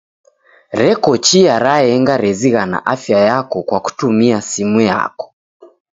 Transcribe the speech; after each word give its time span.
Reko 0.81 1.09
chia 1.25 1.55
raenga 1.59 2.15
rezighana 2.23 2.85
afya 2.85 3.19
yako 3.19 3.63
kwa 3.63 3.79
kutumia 3.79 4.41
simu 4.41 4.81
yako. 4.81 5.33